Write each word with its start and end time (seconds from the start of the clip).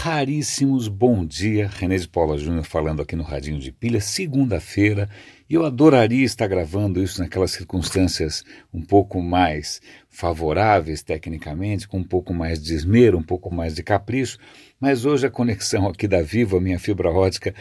raríssimos 0.00 0.86
bom 0.86 1.26
dia. 1.26 1.66
René 1.66 1.96
de 1.96 2.06
Paula 2.06 2.38
Júnior 2.38 2.62
falando 2.62 3.02
aqui 3.02 3.16
no 3.16 3.24
Radinho 3.24 3.58
de 3.58 3.72
Pilha, 3.72 4.00
segunda-feira. 4.00 5.10
E 5.50 5.54
eu 5.54 5.64
adoraria 5.64 6.24
estar 6.24 6.46
gravando 6.46 7.02
isso 7.02 7.20
naquelas 7.20 7.50
circunstâncias 7.50 8.44
um 8.72 8.80
pouco 8.80 9.20
mais 9.20 9.80
favoráveis 10.08 11.02
tecnicamente, 11.02 11.88
com 11.88 11.98
um 11.98 12.04
pouco 12.04 12.34
mais 12.34 12.62
de 12.62 12.74
esmero, 12.74 13.18
um 13.18 13.22
pouco 13.22 13.52
mais 13.52 13.74
de 13.74 13.82
capricho, 13.82 14.38
mas 14.80 15.04
hoje 15.04 15.26
a 15.26 15.30
conexão 15.30 15.86
aqui 15.86 16.06
da 16.06 16.22
Vivo, 16.22 16.56
a 16.56 16.60
minha 16.60 16.78
fibra 16.78 17.10
ótica, 17.10 17.54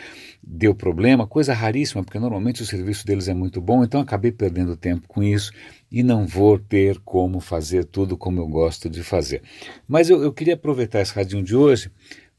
deu 0.44 0.74
problema, 0.74 1.28
coisa 1.28 1.54
raríssima, 1.54 2.04
porque 2.04 2.20
normalmente 2.20 2.62
o 2.62 2.66
serviço 2.66 3.06
deles 3.06 3.28
é 3.28 3.34
muito 3.34 3.62
bom, 3.62 3.84
então 3.84 4.02
acabei 4.02 4.32
perdendo 4.32 4.76
tempo 4.76 5.08
com 5.08 5.22
isso 5.24 5.52
e 5.92 6.04
não 6.04 6.26
vou 6.26 6.58
ter 6.58 7.00
como 7.06 7.40
fazer 7.40 7.86
tudo 7.86 8.18
como 8.18 8.42
eu 8.42 8.48
gosto 8.48 8.90
de 8.90 9.04
fazer. 9.04 9.42
Mas 9.88 10.10
eu, 10.10 10.22
eu 10.22 10.34
queria 10.34 10.56
aproveitar 10.56 11.02
esse 11.02 11.14
radinho 11.14 11.44
de 11.44 11.56
hoje 11.56 11.92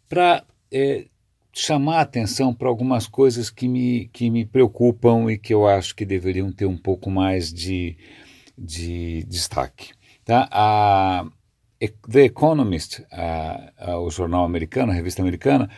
para 0.09 0.45
é, 0.73 1.07
chamar 1.53 2.01
atenção 2.01 2.55
para 2.55 2.69
algumas 2.69 3.07
coisas 3.07 3.51
que 3.51 3.67
me, 3.67 4.09
que 4.13 4.31
me 4.31 4.45
preocupam 4.47 5.31
e 5.31 5.39
que 5.39 5.53
eu 5.53 5.67
acho 5.67 5.95
que 5.95 6.05
deveriam 6.05 6.53
ter 6.53 6.67
um 6.67 6.77
pouco 6.77 7.11
mais 7.11 7.53
de, 7.53 7.97
de 8.57 9.25
destaque. 9.25 9.93
Tá? 10.25 10.49
A, 10.51 11.27
The 12.11 12.25
Economist, 12.25 13.05
a, 13.13 13.73
a, 13.77 13.99
o 13.99 14.11
jornal 14.11 14.45
americano, 14.45 14.93
a 14.93 14.95
revista 14.95 15.23
americana, 15.23 15.71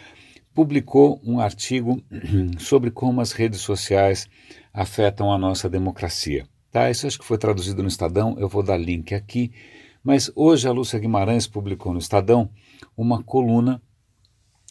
publicou 0.54 1.20
um 1.24 1.40
artigo 1.40 2.02
sobre 2.58 2.90
como 2.90 3.20
as 3.20 3.32
redes 3.32 3.60
sociais 3.60 4.28
afetam 4.72 5.32
a 5.32 5.38
nossa 5.38 5.68
democracia. 5.68 6.46
Tá? 6.70 6.90
Isso 6.90 7.06
acho 7.06 7.18
que 7.18 7.24
foi 7.24 7.38
traduzido 7.38 7.82
no 7.82 7.88
Estadão, 7.88 8.36
eu 8.38 8.48
vou 8.48 8.62
dar 8.62 8.76
link 8.76 9.14
aqui. 9.14 9.52
Mas 10.02 10.30
hoje 10.34 10.66
a 10.66 10.72
Lúcia 10.72 10.98
Guimarães 10.98 11.46
publicou 11.46 11.92
no 11.92 11.98
Estadão 11.98 12.50
uma 12.96 13.22
coluna 13.22 13.82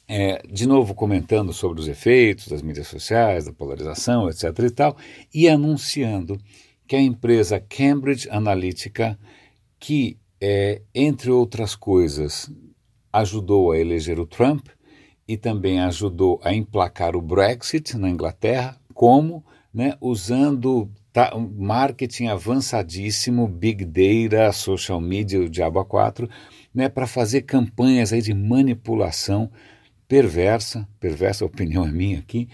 é, 0.09 0.41
de 0.51 0.67
novo 0.67 0.95
comentando 0.95 1.53
sobre 1.53 1.79
os 1.79 1.87
efeitos 1.87 2.47
das 2.47 2.63
mídias 2.63 2.87
sociais, 2.87 3.45
da 3.45 3.53
polarização, 3.53 4.27
etc. 4.27 4.43
e 4.63 4.69
tal, 4.71 4.97
e 5.31 5.47
anunciando 5.47 6.41
que 6.87 6.95
a 6.95 7.01
empresa 7.01 7.59
Cambridge 7.59 8.27
Analytica, 8.31 9.19
que, 9.79 10.17
é, 10.41 10.81
entre 10.95 11.29
outras 11.29 11.75
coisas, 11.75 12.51
ajudou 13.13 13.71
a 13.71 13.77
eleger 13.77 14.19
o 14.19 14.25
Trump 14.25 14.69
e 15.27 15.37
também 15.37 15.79
ajudou 15.79 16.41
a 16.43 16.51
emplacar 16.51 17.15
o 17.15 17.21
Brexit 17.21 17.95
na 17.95 18.09
Inglaterra, 18.09 18.81
como 18.95 19.45
né, 19.71 19.95
usando 20.01 20.89
marketing 21.55 22.27
avançadíssimo, 22.27 23.47
big 23.47 23.85
data, 23.85 24.51
social 24.51 24.99
media, 24.99 25.39
o 25.39 25.49
diabo 25.49 25.79
a 25.79 25.85
quatro, 25.85 26.27
né, 26.73 26.89
para 26.89 27.05
fazer 27.05 27.43
campanhas 27.43 28.11
aí 28.11 28.23
de 28.23 28.33
manipulação 28.33 29.51
perversa, 30.09 30.87
perversa 30.99 31.45
opinião 31.45 31.85
é 31.85 31.91
minha 31.91 32.17
aqui, 32.17 32.49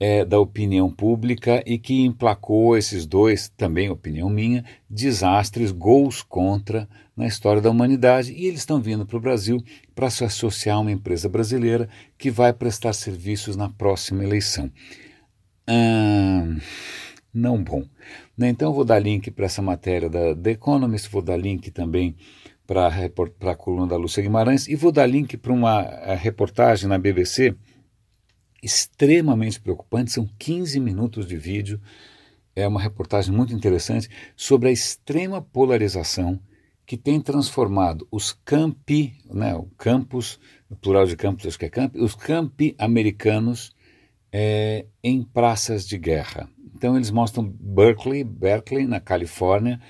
é, 0.00 0.24
da 0.24 0.40
opinião 0.40 0.90
pública 0.90 1.62
e 1.66 1.78
que 1.78 2.02
emplacou 2.02 2.76
esses 2.76 3.06
dois, 3.06 3.48
também 3.50 3.90
opinião 3.90 4.28
minha, 4.30 4.64
desastres, 4.88 5.70
gols 5.70 6.22
contra 6.22 6.88
na 7.14 7.26
história 7.26 7.60
da 7.60 7.70
humanidade. 7.70 8.32
E 8.32 8.46
eles 8.46 8.60
estão 8.60 8.80
vindo 8.80 9.06
para 9.06 9.18
o 9.18 9.20
Brasil 9.20 9.62
para 9.94 10.10
se 10.10 10.24
associar 10.24 10.78
a 10.78 10.80
uma 10.80 10.90
empresa 10.90 11.28
brasileira 11.28 11.88
que 12.18 12.30
vai 12.30 12.52
prestar 12.54 12.94
serviços 12.94 13.54
na 13.54 13.68
próxima 13.68 14.24
eleição. 14.24 14.72
Hum, 15.68 16.58
não 17.32 17.62
bom. 17.62 17.84
Né? 18.36 18.48
Então, 18.48 18.72
vou 18.72 18.84
dar 18.84 18.98
link 18.98 19.30
para 19.30 19.44
essa 19.44 19.60
matéria 19.62 20.08
da 20.08 20.34
The 20.34 20.52
Economist, 20.52 21.10
vou 21.10 21.22
dar 21.22 21.36
link 21.36 21.70
também 21.70 22.16
para 22.66 22.88
a 22.88 23.56
coluna 23.56 23.86
da 23.86 23.96
Lúcia 23.96 24.22
Guimarães 24.22 24.66
e 24.68 24.74
vou 24.74 24.90
dar 24.90 25.06
link 25.06 25.36
para 25.36 25.52
uma 25.52 25.82
reportagem 26.14 26.88
na 26.88 26.98
BBC 26.98 27.54
extremamente 28.62 29.60
preocupante, 29.60 30.10
são 30.10 30.26
15 30.38 30.80
minutos 30.80 31.26
de 31.26 31.36
vídeo, 31.36 31.78
é 32.56 32.66
uma 32.66 32.80
reportagem 32.80 33.34
muito 33.34 33.52
interessante 33.52 34.08
sobre 34.34 34.70
a 34.70 34.72
extrema 34.72 35.42
polarização 35.42 36.40
que 36.86 36.96
tem 36.96 37.20
transformado 37.20 38.06
os 38.10 38.32
campi, 38.44 39.18
né, 39.26 39.54
o 39.54 39.64
campus, 39.76 40.38
o 40.70 40.76
plural 40.76 41.06
de 41.06 41.16
campos 41.16 41.46
acho 41.46 41.58
que 41.58 41.66
é 41.66 41.70
campi, 41.70 41.98
os 41.98 42.14
campi 42.14 42.74
americanos 42.78 43.74
é, 44.32 44.86
em 45.02 45.22
praças 45.22 45.86
de 45.86 45.98
guerra. 45.98 46.48
Então 46.74 46.96
eles 46.96 47.10
mostram 47.10 47.44
Berkeley, 47.44 48.24
Berkeley 48.24 48.86
na 48.86 49.00
Califórnia, 49.00 49.80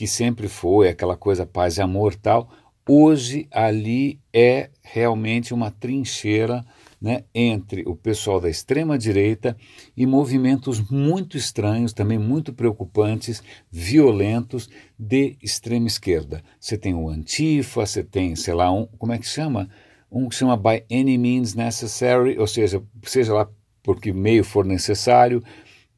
que 0.00 0.06
sempre 0.06 0.48
foi 0.48 0.88
aquela 0.88 1.14
coisa 1.14 1.44
paz 1.44 1.76
e 1.76 1.82
amor 1.82 2.14
tal, 2.14 2.48
hoje 2.88 3.46
ali 3.50 4.18
é 4.32 4.70
realmente 4.82 5.52
uma 5.52 5.70
trincheira 5.70 6.64
né, 6.98 7.24
entre 7.34 7.82
o 7.86 7.94
pessoal 7.94 8.40
da 8.40 8.48
extrema 8.48 8.96
direita 8.96 9.54
e 9.94 10.06
movimentos 10.06 10.80
muito 10.90 11.36
estranhos, 11.36 11.92
também 11.92 12.16
muito 12.16 12.50
preocupantes, 12.50 13.42
violentos 13.70 14.70
de 14.98 15.36
extrema 15.42 15.86
esquerda. 15.86 16.42
Você 16.58 16.78
tem 16.78 16.94
o 16.94 17.10
Antifa, 17.10 17.84
você 17.84 18.02
tem, 18.02 18.34
sei 18.34 18.54
lá, 18.54 18.72
um, 18.72 18.86
como 18.96 19.12
é 19.12 19.18
que 19.18 19.26
chama? 19.26 19.68
Um 20.10 20.30
que 20.30 20.34
chama 20.34 20.56
By 20.56 20.82
Any 20.90 21.18
Means 21.18 21.52
Necessary, 21.54 22.38
ou 22.38 22.46
seja, 22.46 22.82
seja 23.02 23.34
lá 23.34 23.46
por 23.82 24.00
que 24.00 24.14
meio 24.14 24.44
for 24.44 24.64
necessário. 24.64 25.44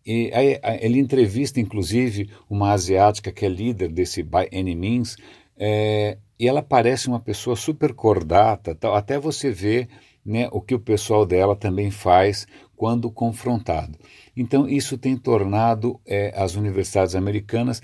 E 0.04 0.30
aí, 0.34 0.58
ele 0.80 0.98
entrevista, 0.98 1.60
inclusive, 1.60 2.28
uma 2.50 2.72
asiática 2.72 3.30
que 3.30 3.46
é 3.46 3.48
líder 3.48 3.88
desse 3.88 4.22
By 4.22 4.48
Any 4.52 4.74
Means, 4.74 5.16
é, 5.56 6.18
e 6.38 6.48
ela 6.48 6.62
parece 6.62 7.08
uma 7.08 7.20
pessoa 7.20 7.54
super 7.54 7.94
cordata, 7.94 8.74
tal, 8.74 8.94
até 8.94 9.18
você 9.18 9.50
ver 9.50 9.88
né, 10.24 10.48
o 10.50 10.60
que 10.60 10.74
o 10.74 10.80
pessoal 10.80 11.24
dela 11.24 11.54
também 11.54 11.90
faz 11.90 12.46
quando 12.76 13.10
confrontado. 13.10 13.96
Então, 14.36 14.68
isso 14.68 14.98
tem 14.98 15.16
tornado 15.16 16.00
é, 16.06 16.32
as 16.36 16.56
universidades 16.56 17.14
americanas 17.14 17.80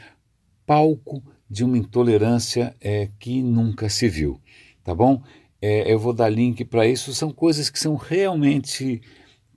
palco 0.66 1.22
de 1.48 1.64
uma 1.64 1.78
intolerância 1.78 2.74
é, 2.80 3.08
que 3.18 3.42
nunca 3.42 3.88
se 3.88 4.08
viu. 4.08 4.40
Tá 4.84 4.94
bom? 4.94 5.22
É, 5.60 5.92
eu 5.92 5.98
vou 5.98 6.12
dar 6.12 6.28
link 6.28 6.64
para 6.64 6.86
isso. 6.86 7.14
São 7.14 7.30
coisas 7.30 7.70
que 7.70 7.78
são 7.78 7.96
realmente 7.96 9.00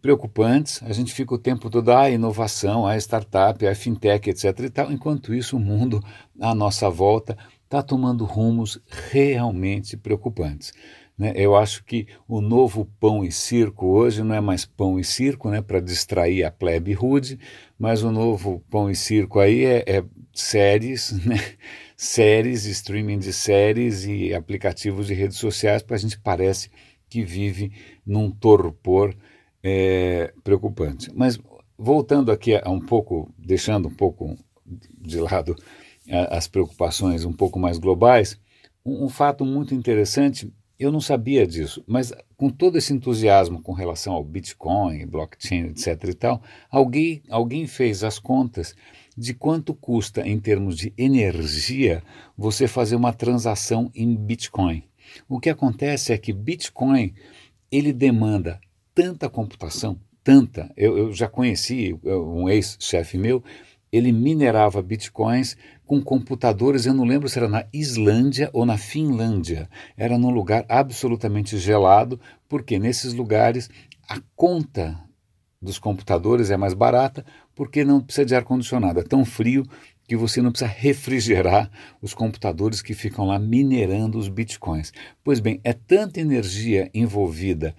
preocupantes. 0.01 0.81
A 0.84 0.91
gente 0.94 1.13
fica 1.13 1.34
o 1.34 1.38
tempo 1.38 1.69
todo 1.69 1.89
a 1.89 2.01
ah, 2.01 2.09
inovação, 2.09 2.85
a 2.88 2.97
startup, 2.97 3.66
a 3.66 3.75
fintech, 3.75 4.29
etc. 4.29 4.59
e 4.59 4.69
tal. 4.69 4.91
Enquanto 4.91 5.34
isso, 5.34 5.57
o 5.57 5.59
mundo 5.59 6.03
à 6.39 6.56
nossa 6.56 6.89
volta 6.89 7.38
está 7.63 7.81
tomando 7.81 8.25
rumos 8.25 8.81
realmente 9.12 9.95
preocupantes. 9.95 10.73
Né? 11.17 11.34
Eu 11.35 11.56
acho 11.56 11.84
que 11.84 12.07
o 12.28 12.41
novo 12.41 12.89
pão 13.00 13.23
e 13.23 13.31
circo 13.31 13.85
hoje 13.85 14.23
não 14.23 14.34
é 14.34 14.41
mais 14.41 14.66
pão 14.66 15.00
e 15.00 15.03
circo, 15.03 15.50
né, 15.50 15.62
para 15.62 15.79
distrair 15.79 16.44
a 16.44 16.51
plebe 16.51 16.94
rude, 16.94 17.39
mas 17.78 18.03
o 18.03 18.12
novo 18.12 18.62
pão 18.69 18.89
e 18.89 18.95
circo 18.95 19.39
aí 19.39 19.63
é, 19.63 19.83
é 19.88 20.03
séries, 20.33 21.12
né? 21.23 21.38
séries, 21.95 22.66
streaming 22.66 23.19
de 23.19 23.31
séries 23.31 24.06
e 24.06 24.33
aplicativos 24.33 25.06
de 25.06 25.13
redes 25.13 25.38
sociais, 25.38 25.83
para 25.83 25.95
a 25.95 26.00
gente 26.00 26.19
parece 26.19 26.72
que 27.07 27.23
vive 27.23 27.72
num 28.03 28.31
torpor 28.31 29.16
é, 29.64 30.34
preocupante. 30.44 31.12
Mas 31.14 31.40
voltando 31.78 32.32
aqui 32.32 32.56
a 32.56 32.70
um 32.70 32.80
pouco, 32.80 33.34
deixando 33.38 33.88
um 33.88 33.94
pouco 33.94 34.36
de 34.66 35.20
lado 35.20 35.56
as 36.30 36.48
preocupações 36.48 37.26
um 37.26 37.34
pouco 37.34 37.60
mais 37.60 37.78
globais, 37.78 38.40
um, 38.86 39.06
um 39.06 39.10
fato 39.10 39.46
muito 39.46 39.74
interessante, 39.74 40.52
eu 40.80 40.92
não 40.92 41.00
sabia 41.00 41.46
disso, 41.46 41.84
mas 41.88 42.12
com 42.36 42.50
todo 42.50 42.78
esse 42.78 42.92
entusiasmo 42.92 43.62
com 43.62 43.72
relação 43.72 44.14
ao 44.14 44.24
Bitcoin, 44.24 45.06
blockchain, 45.06 45.68
etc. 45.68 46.06
e 46.06 46.14
tal, 46.16 46.42
alguém, 46.72 47.22
alguém 47.30 47.68
fez 47.68 48.04
as 48.04 48.18
contas 48.18 48.76
de 49.16 49.34
quanto 49.34 49.76
custa 49.76 50.28
em 50.28 50.40
termos 50.40 50.78
de 50.78 50.92
energia 50.98 52.02
você 52.36 52.68
fazer 52.68 52.96
uma 52.96 53.14
transação 53.14 53.92
em 53.94 54.16
Bitcoin. 54.16 54.84
O 55.30 55.40
que 55.40 55.50
acontece 55.50 56.14
é 56.14 56.18
que 56.18 56.34
Bitcoin 56.34 57.14
ele 57.72 57.94
demanda 57.94 58.60
tanta 58.94 59.30
computação, 59.30 60.00
tanta. 60.24 60.72
Eu, 60.76 60.98
eu 60.98 61.14
já 61.14 61.28
conheci 61.28 61.98
um 62.04 62.50
ex-chefe 62.50 63.18
meu, 63.18 63.44
ele 63.92 64.12
minerava 64.12 64.82
bitcoins 64.82 65.58
com 65.86 66.02
computadores, 66.02 66.86
eu 66.86 66.94
não 66.94 67.04
lembro 67.04 67.28
se 67.28 67.38
era 67.38 67.50
na 67.50 67.66
Islândia 67.74 68.50
ou 68.54 68.66
na 68.66 68.78
Finlândia. 68.78 69.70
Era 69.98 70.18
num 70.18 70.30
lugar 70.30 70.66
absolutamente 70.70 71.58
gelado, 71.58 72.20
porque 72.48 72.80
nesses 72.80 73.14
lugares 73.14 73.70
a 74.08 74.22
conta 74.36 74.98
dos 75.62 75.78
computadores 75.78 76.50
é 76.50 76.58
mais 76.58 76.74
barata, 76.74 77.26
porque 77.54 77.84
não 77.84 78.02
precisa 78.02 78.26
de 78.26 78.36
ar-condicionado. 78.36 79.00
É 79.00 79.04
tão 79.04 79.26
frio 79.26 79.66
que 80.08 80.16
você 80.16 80.42
não 80.42 80.52
precisa 80.52 80.72
refrigerar 80.72 81.70
os 82.02 82.14
computadores 82.14 82.82
que 82.82 82.94
ficam 82.94 83.26
lá 83.26 83.38
minerando 83.38 84.18
os 84.18 84.28
bitcoins. 84.28 84.92
Pois 85.24 85.40
bem, 85.40 85.60
é 85.64 85.74
tanta 85.74 86.20
energia 86.20 86.90
envolvida 86.94 87.76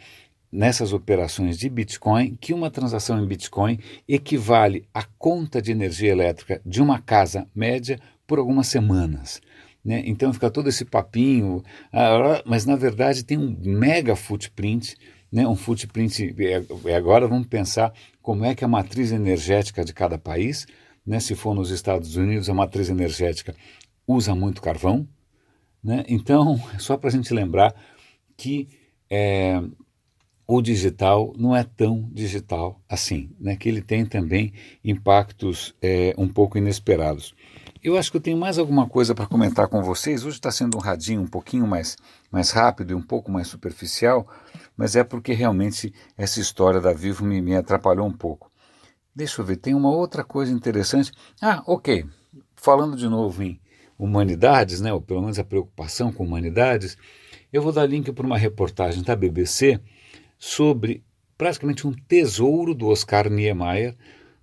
nessas 0.52 0.93
operações 0.93 1.58
de 1.58 1.69
Bitcoin 1.70 2.37
que 2.38 2.52
uma 2.52 2.70
transação 2.70 3.19
em 3.19 3.26
Bitcoin 3.26 3.78
equivale 4.06 4.87
à 4.93 5.02
conta 5.02 5.62
de 5.62 5.72
energia 5.72 6.12
elétrica 6.12 6.60
de 6.64 6.82
uma 6.82 6.99
casa 6.99 7.49
média 7.54 7.99
por 8.26 8.38
algumas 8.38 8.66
semanas. 8.66 9.40
Né? 9.82 10.02
Então 10.04 10.32
fica 10.32 10.50
todo 10.50 10.69
esse 10.69 10.84
papinho, 10.84 11.62
ah, 11.93 12.43
mas 12.44 12.66
na 12.66 12.76
verdade 12.76 13.25
tem 13.25 13.38
um 13.38 13.56
mega 13.62 14.14
footprint, 14.14 14.94
né? 15.32 15.49
um 15.49 15.56
footprint. 15.56 16.34
É, 16.38 16.94
agora 16.94 17.26
vamos 17.26 17.46
pensar 17.46 17.93
como 18.20 18.44
é 18.44 18.54
que 18.54 18.64
a 18.64 18.69
matriz 18.69 19.10
energética 19.10 19.84
de 19.84 19.94
cada 19.94 20.19
país, 20.19 20.66
né? 21.04 21.19
se 21.19 21.34
for 21.34 21.54
nos 21.54 21.70
Estados 21.70 22.16
Unidos, 22.16 22.50
a 22.50 22.54
matriz 22.54 22.90
energética 22.90 23.56
usa 24.06 24.34
muito 24.34 24.60
carvão. 24.60 25.08
Né? 25.82 26.04
Então, 26.06 26.62
só 26.78 26.96
para 26.96 27.08
a 27.08 27.12
gente 27.12 27.32
lembrar 27.32 27.75
que 28.37 28.69
é, 29.10 29.60
o 30.54 30.60
digital 30.60 31.32
não 31.38 31.56
é 31.56 31.64
tão 31.64 32.10
digital 32.12 32.78
assim, 32.87 33.31
né? 33.40 33.56
que 33.56 33.70
ele 33.70 33.81
tem 33.81 34.04
também 34.04 34.52
impactos 34.84 35.75
é, 35.81 36.14
um 36.19 36.28
pouco 36.28 36.58
inesperados. 36.58 37.34
Eu 37.82 37.96
acho 37.96 38.10
que 38.10 38.19
eu 38.19 38.20
tenho 38.20 38.37
mais 38.37 38.58
alguma 38.58 38.87
coisa 38.87 39.14
para 39.14 39.26
comentar 39.26 39.66
com 39.66 39.82
vocês. 39.82 40.26
Hoje 40.26 40.37
está 40.37 40.50
sendo 40.52 40.76
um 40.76 40.81
radinho 40.81 41.22
um 41.22 41.26
pouquinho 41.26 41.66
mais, 41.66 41.96
mais 42.31 42.50
rápido 42.50 42.90
e 42.90 42.94
um 42.94 43.00
pouco 43.00 43.31
mais 43.31 43.49
superficial, 43.49 44.28
mas 44.76 44.94
é 44.94 45.02
porque 45.02 45.32
realmente 45.32 45.90
essa 46.19 46.38
história 46.38 46.82
da 46.82 46.93
Vivo 46.93 47.25
me, 47.25 47.40
me 47.40 47.56
atrapalhou 47.56 48.06
um 48.06 48.12
pouco. 48.12 48.50
Deixa 49.16 49.40
eu 49.40 49.46
ver, 49.46 49.56
tem 49.56 49.75
uma 49.75 49.90
outra 49.90 50.22
coisa 50.22 50.52
interessante. 50.52 51.12
Ah, 51.40 51.62
ok. 51.66 52.04
Falando 52.54 52.94
de 52.94 53.08
novo 53.08 53.43
em 53.43 53.58
humanidades, 53.99 54.82
né, 54.82 54.93
ou 54.93 55.00
pelo 55.00 55.22
menos 55.22 55.38
a 55.38 55.44
preocupação 55.44 56.12
com 56.12 56.25
humanidades, 56.25 56.99
eu 57.50 57.62
vou 57.62 57.72
dar 57.72 57.87
link 57.87 58.12
para 58.12 58.26
uma 58.26 58.37
reportagem 58.37 59.02
da 59.02 59.16
BBC 59.16 59.81
sobre 60.44 61.04
praticamente 61.38 61.86
um 61.86 61.92
tesouro 61.92 62.74
do 62.74 62.88
Oscar 62.88 63.30
Niemeyer, 63.30 63.94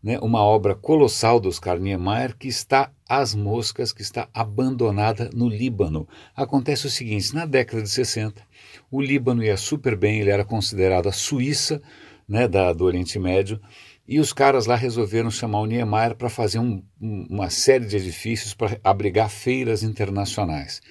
né, 0.01 0.17
uma 0.19 0.41
obra 0.41 0.73
colossal 0.73 1.41
do 1.41 1.49
Oscar 1.49 1.77
Niemeyer 1.77 2.37
que 2.37 2.47
está 2.47 2.89
às 3.05 3.35
moscas, 3.35 3.91
que 3.91 4.01
está 4.01 4.29
abandonada 4.33 5.29
no 5.33 5.49
Líbano. 5.49 6.07
Acontece 6.33 6.87
o 6.87 6.89
seguinte: 6.89 7.35
na 7.35 7.45
década 7.45 7.83
de 7.83 7.89
60, 7.89 8.41
o 8.89 9.01
Líbano 9.01 9.43
ia 9.43 9.57
super 9.57 9.97
bem, 9.97 10.21
ele 10.21 10.29
era 10.29 10.45
considerado 10.45 11.09
a 11.09 11.11
Suíça 11.11 11.81
né, 12.25 12.47
da, 12.47 12.71
do 12.71 12.85
Oriente 12.85 13.19
Médio, 13.19 13.59
e 14.07 14.21
os 14.21 14.31
caras 14.31 14.67
lá 14.67 14.77
resolveram 14.77 15.29
chamar 15.29 15.59
o 15.59 15.65
Niemeyer 15.65 16.15
para 16.15 16.29
fazer 16.29 16.59
um, 16.59 16.81
uma 17.01 17.49
série 17.49 17.85
de 17.85 17.97
edifícios 17.97 18.53
para 18.53 18.79
abrigar 18.85 19.29
feiras 19.29 19.83
internacionais. 19.83 20.81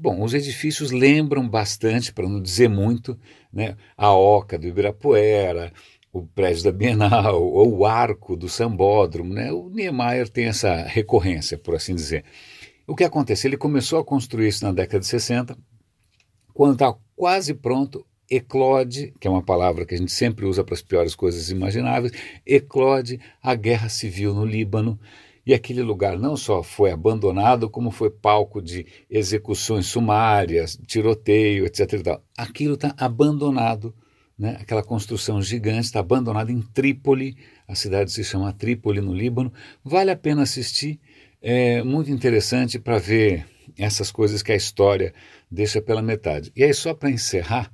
Bom, 0.00 0.22
os 0.22 0.32
edifícios 0.32 0.92
lembram 0.92 1.48
bastante, 1.48 2.12
para 2.12 2.28
não 2.28 2.40
dizer 2.40 2.68
muito, 2.68 3.18
né, 3.52 3.76
a 3.96 4.12
Oca 4.12 4.56
do 4.56 4.68
Ibirapuera, 4.68 5.72
o 6.12 6.24
prédio 6.24 6.62
da 6.62 6.70
Bienal, 6.70 7.42
ou 7.42 7.78
o 7.78 7.84
arco 7.84 8.36
do 8.36 8.48
Sambódromo, 8.48 9.34
né? 9.34 9.50
O 9.52 9.68
Niemeyer 9.68 10.28
tem 10.28 10.44
essa 10.44 10.84
recorrência, 10.84 11.58
por 11.58 11.74
assim 11.74 11.96
dizer. 11.96 12.24
O 12.86 12.94
que 12.94 13.02
aconteceu? 13.02 13.48
Ele 13.48 13.56
começou 13.56 13.98
a 13.98 14.04
construir 14.04 14.46
isso 14.46 14.64
na 14.64 14.70
década 14.70 15.00
de 15.00 15.06
60, 15.06 15.58
quando 16.54 16.74
está 16.74 16.94
quase 17.16 17.52
pronto, 17.52 18.06
eclode, 18.30 19.12
que 19.18 19.26
é 19.26 19.30
uma 19.30 19.42
palavra 19.42 19.84
que 19.84 19.94
a 19.94 19.98
gente 19.98 20.12
sempre 20.12 20.46
usa 20.46 20.62
para 20.62 20.74
as 20.74 20.82
piores 20.82 21.16
coisas 21.16 21.50
imagináveis, 21.50 22.12
eclode 22.46 23.18
a 23.42 23.54
guerra 23.56 23.88
civil 23.88 24.32
no 24.32 24.44
Líbano, 24.44 24.98
e 25.48 25.54
aquele 25.54 25.82
lugar 25.82 26.18
não 26.18 26.36
só 26.36 26.62
foi 26.62 26.92
abandonado, 26.92 27.68
como 27.70 27.90
foi 27.90 28.10
palco 28.10 28.62
de 28.62 28.86
execuções 29.08 29.86
sumárias, 29.86 30.78
tiroteio, 30.86 31.64
etc. 31.64 32.20
Aquilo 32.36 32.74
está 32.74 32.94
abandonado 32.98 33.94
né? 34.38 34.56
aquela 34.60 34.82
construção 34.82 35.42
gigante 35.42 35.86
está 35.86 35.98
abandonada 35.98 36.52
em 36.52 36.62
Trípoli, 36.62 37.36
a 37.66 37.74
cidade 37.74 38.12
se 38.12 38.22
chama 38.22 38.52
Trípoli, 38.52 39.00
no 39.00 39.12
Líbano. 39.12 39.52
Vale 39.82 40.10
a 40.10 40.16
pena 40.16 40.42
assistir, 40.42 41.00
é 41.42 41.82
muito 41.82 42.10
interessante 42.10 42.78
para 42.78 42.98
ver 42.98 43.44
essas 43.76 44.12
coisas 44.12 44.42
que 44.42 44.52
a 44.52 44.56
história 44.56 45.12
deixa 45.50 45.82
pela 45.82 46.00
metade. 46.00 46.52
E 46.54 46.62
aí, 46.62 46.72
só 46.72 46.94
para 46.94 47.10
encerrar, 47.10 47.72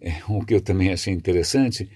é, 0.00 0.12
o 0.28 0.44
que 0.44 0.54
eu 0.54 0.60
também 0.60 0.92
achei 0.92 1.12
interessante, 1.12 1.90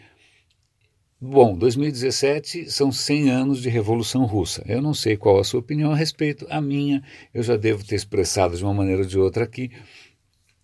Bom, 1.23 1.55
2017 1.55 2.71
são 2.71 2.91
100 2.91 3.29
anos 3.29 3.61
de 3.61 3.69
Revolução 3.69 4.25
Russa. 4.25 4.65
Eu 4.67 4.81
não 4.81 4.95
sei 4.95 5.19
qual 5.19 5.39
a 5.39 5.45
sua 5.45 5.61
opinião 5.61 5.93
a 5.93 5.95
respeito. 5.95 6.47
A 6.49 6.63
minha, 6.63 7.03
eu 7.35 7.43
já 7.43 7.59
devo 7.59 7.85
ter 7.85 7.97
expressado 7.97 8.57
de 8.57 8.65
uma 8.65 8.73
maneira 8.73 9.03
ou 9.03 9.07
de 9.07 9.19
outra 9.19 9.45
aqui. 9.45 9.71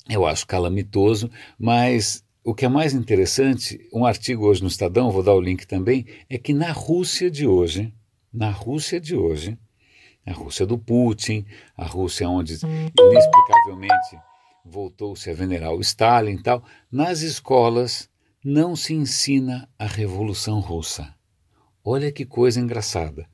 Eu 0.09 0.25
acho 0.25 0.47
calamitoso, 0.47 1.31
mas 1.59 2.25
o 2.43 2.55
que 2.55 2.65
é 2.65 2.71
mais 2.71 2.95
interessante, 2.95 3.87
um 3.93 4.07
artigo 4.07 4.47
hoje 4.47 4.63
no 4.63 4.69
Estadão, 4.69 5.11
vou 5.11 5.23
dar 5.23 5.35
o 5.35 5.41
link 5.43 5.67
também, 5.67 6.07
é 6.27 6.39
que 6.39 6.55
na 6.55 6.73
Rússia 6.73 7.31
de 7.31 7.47
hoje, 7.47 7.93
na 8.33 8.51
Rússia 8.51 8.99
de 8.99 9.15
hoje, 9.15 9.59
a 10.25 10.33
Rússia 10.33 10.65
do 10.65 10.79
Putin, 10.79 11.45
a 11.77 11.85
Rússia 11.85 12.27
onde 12.31 12.55
inexplicavelmente 12.55 14.19
voltou-se 14.65 15.29
a 15.29 15.35
venerar 15.35 15.75
o 15.75 15.83
Stalin 15.83 16.33
e 16.33 16.43
tal, 16.43 16.65
nas 16.91 17.21
escolas 17.21 18.09
não 18.49 18.77
se 18.77 18.95
ensina 18.95 19.69
a 19.77 19.87
Revolução 19.87 20.61
Russa. 20.61 21.13
Olha 21.85 22.13
que 22.13 22.25
coisa 22.25 22.61
engraçada. 22.61 23.29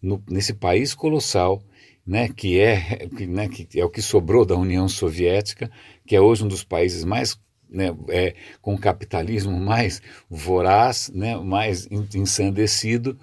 No, 0.00 0.24
nesse 0.26 0.54
país 0.54 0.94
colossal, 0.94 1.62
né, 2.06 2.30
que, 2.30 2.58
é, 2.58 3.06
que, 3.06 3.26
né, 3.26 3.50
que 3.50 3.78
é 3.78 3.84
o 3.84 3.90
que 3.90 4.00
sobrou 4.00 4.46
da 4.46 4.56
União 4.56 4.88
Soviética, 4.88 5.70
que 6.06 6.16
é 6.16 6.20
hoje 6.22 6.42
um 6.42 6.48
dos 6.48 6.64
países 6.64 7.04
mais 7.04 7.38
né, 7.68 7.94
é, 8.08 8.34
com 8.60 8.74
o 8.74 8.78
capitalismo 8.78 9.58
mais 9.58 10.00
voraz, 10.28 11.10
né, 11.14 11.36
mais 11.36 11.88
ensandecido, 11.90 13.18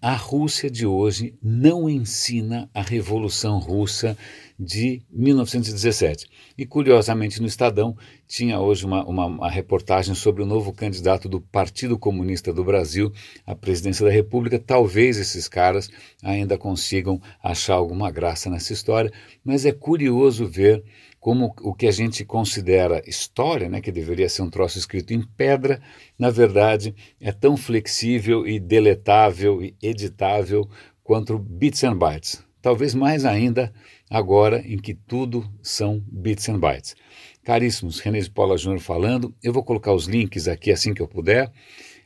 a 0.00 0.14
Rússia 0.14 0.70
de 0.70 0.86
hoje 0.86 1.34
não 1.42 1.90
ensina 1.90 2.70
a 2.72 2.80
Revolução 2.80 3.58
Russa 3.58 4.16
de 4.56 5.02
1917. 5.10 6.28
E 6.56 6.64
curiosamente 6.64 7.40
no 7.40 7.46
Estadão 7.48 7.96
tinha 8.26 8.60
hoje 8.60 8.86
uma, 8.86 9.04
uma, 9.04 9.26
uma, 9.26 9.50
reportagem 9.50 10.14
sobre 10.14 10.44
o 10.44 10.46
novo 10.46 10.72
candidato 10.72 11.28
do 11.28 11.40
Partido 11.40 11.98
Comunista 11.98 12.52
do 12.52 12.62
Brasil 12.62 13.12
à 13.44 13.54
presidência 13.54 14.06
da 14.06 14.12
República. 14.12 14.60
Talvez 14.60 15.18
esses 15.18 15.48
caras 15.48 15.90
ainda 16.22 16.56
consigam 16.56 17.20
achar 17.42 17.74
alguma 17.74 18.12
graça 18.12 18.48
nessa 18.48 18.72
história, 18.72 19.12
mas 19.44 19.66
é 19.66 19.72
curioso 19.72 20.46
ver 20.46 20.84
como 21.24 21.54
o 21.62 21.72
que 21.72 21.86
a 21.86 21.90
gente 21.90 22.22
considera 22.22 23.02
história, 23.06 23.66
né, 23.66 23.80
que 23.80 23.90
deveria 23.90 24.28
ser 24.28 24.42
um 24.42 24.50
troço 24.50 24.76
escrito 24.76 25.14
em 25.14 25.22
pedra, 25.22 25.80
na 26.18 26.28
verdade 26.28 26.94
é 27.18 27.32
tão 27.32 27.56
flexível 27.56 28.46
e 28.46 28.60
deletável 28.60 29.62
e 29.62 29.74
editável 29.82 30.68
quanto 31.02 31.38
bits 31.38 31.82
and 31.82 31.96
bytes. 31.96 32.44
Talvez 32.60 32.94
mais 32.94 33.24
ainda 33.24 33.72
agora 34.10 34.62
em 34.66 34.76
que 34.76 34.92
tudo 34.92 35.50
são 35.62 36.04
bits 36.06 36.46
and 36.50 36.58
bytes. 36.58 36.94
Caríssimos, 37.42 38.00
René 38.00 38.20
de 38.20 38.30
Paula 38.30 38.58
Júnior 38.58 38.80
falando, 38.80 39.34
eu 39.42 39.50
vou 39.50 39.64
colocar 39.64 39.94
os 39.94 40.04
links 40.04 40.46
aqui 40.46 40.70
assim 40.70 40.92
que 40.92 41.00
eu 41.00 41.08
puder. 41.08 41.50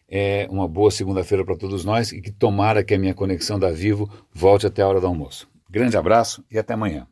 É 0.08 0.46
uma 0.48 0.68
boa 0.68 0.92
segunda-feira 0.92 1.44
para 1.44 1.56
todos 1.56 1.84
nós 1.84 2.12
e 2.12 2.20
que 2.20 2.30
tomara 2.30 2.84
que 2.84 2.94
a 2.94 2.98
minha 2.98 3.14
conexão 3.14 3.58
da 3.58 3.72
Vivo 3.72 4.08
volte 4.32 4.64
até 4.64 4.80
a 4.80 4.86
hora 4.86 5.00
do 5.00 5.08
almoço. 5.08 5.50
Grande 5.68 5.96
abraço 5.96 6.44
e 6.48 6.56
até 6.56 6.74
amanhã. 6.74 7.08